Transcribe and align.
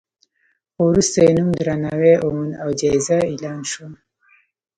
خو 0.73 0.81
وروسته 0.91 1.17
یې 1.25 1.31
نوم 1.37 1.49
درناوی 1.59 2.13
وموند 2.19 2.53
او 2.61 2.69
جایزه 2.81 3.17
اعلان 3.29 3.59
شوه. 3.71 3.89